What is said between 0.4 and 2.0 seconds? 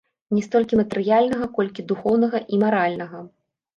столькі матэрыяльнага, колькі